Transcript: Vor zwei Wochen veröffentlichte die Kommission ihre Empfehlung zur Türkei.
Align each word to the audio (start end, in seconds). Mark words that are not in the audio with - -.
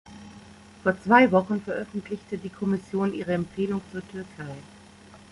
Vor 0.81 0.95
zwei 1.05 1.31
Wochen 1.31 1.61
veröffentlichte 1.61 2.39
die 2.39 2.49
Kommission 2.49 3.13
ihre 3.13 3.33
Empfehlung 3.35 3.81
zur 3.91 4.01
Türkei. 4.09 4.55